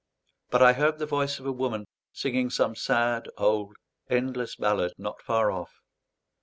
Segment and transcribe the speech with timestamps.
[0.49, 3.75] But I heard the voice of a woman singing some sad, old,
[4.09, 5.77] endless ballad not far off.